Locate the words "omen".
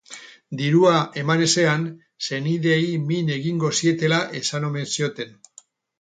4.71-4.91